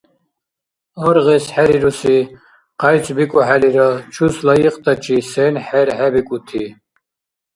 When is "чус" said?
4.13-4.35